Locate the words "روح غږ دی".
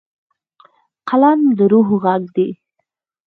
1.71-2.49